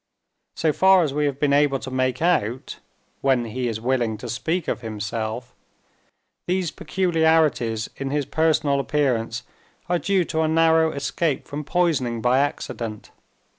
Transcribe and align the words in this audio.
So 0.55 0.73
far 0.73 1.03
as 1.03 1.13
we 1.13 1.25
have 1.27 1.39
been 1.39 1.53
able 1.53 1.77
to 1.77 1.91
make 1.91 2.23
out 2.23 2.79
(when 3.21 3.45
he 3.45 3.67
is 3.67 3.79
willing 3.79 4.17
to 4.17 4.29
speak 4.29 4.67
of 4.67 4.81
himself), 4.81 5.53
these 6.47 6.71
peculiarities 6.71 7.87
in 7.97 8.09
his 8.09 8.25
personal 8.25 8.79
appearance 8.79 9.43
are 9.87 9.99
due 9.99 10.23
to 10.25 10.41
a 10.41 10.47
narrow 10.47 10.91
escape 10.91 11.45
from 11.45 11.63
poisoning 11.63 12.19
by 12.19 12.39
accident. 12.39 13.11